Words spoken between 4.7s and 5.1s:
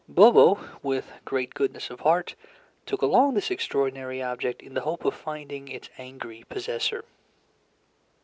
the hope